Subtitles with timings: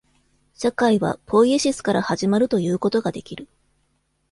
[0.55, 3.47] 社会はポイエシスから始まるということができる。